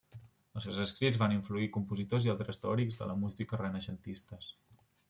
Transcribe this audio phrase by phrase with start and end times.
[0.59, 4.55] Els seus escrits van influir compositors i altres teòrics de la música renaixentistes.